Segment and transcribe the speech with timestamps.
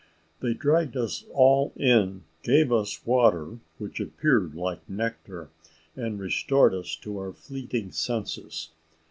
[0.39, 5.51] They dragged us all in, gave us water, which appeared like nectar,
[5.95, 8.71] and restored us to our fleeting senses.